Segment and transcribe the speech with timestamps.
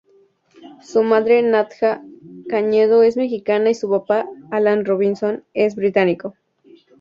[0.81, 2.03] Su madre, Nadja
[2.49, 6.33] Cañedo es mexicana y su papá, Alan Robinson es británico.